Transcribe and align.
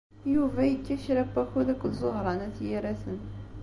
Yuba 0.33 0.61
yekka 0.69 0.95
kra 1.03 1.23
n 1.27 1.31
wakud 1.33 1.67
akked 1.73 1.93
Ẓuhṛa 2.01 2.31
n 2.33 2.43
At 2.45 2.57
Yiraten. 2.67 3.19